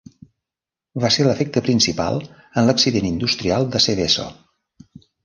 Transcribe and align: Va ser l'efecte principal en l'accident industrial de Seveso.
Va 1.01 1.11
ser 1.17 1.25
l'efecte 1.27 1.61
principal 1.67 2.17
en 2.61 2.67
l'accident 2.71 3.05
industrial 3.11 3.69
de 3.77 3.83
Seveso. 3.89 4.27